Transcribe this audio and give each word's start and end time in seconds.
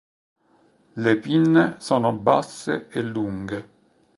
Le 0.95 1.19
pinne 1.21 1.75
sono 1.77 2.11
basse 2.11 2.87
e 2.89 3.03
lunghe. 3.03 3.69